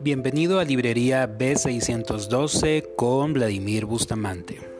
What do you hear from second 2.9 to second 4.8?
con Vladimir Bustamante.